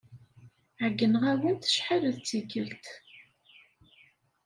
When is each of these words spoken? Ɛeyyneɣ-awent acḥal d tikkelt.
Ɛeyyneɣ-awent 0.83 1.67
acḥal 1.69 2.03
d 2.15 2.17
tikkelt. 2.27 2.85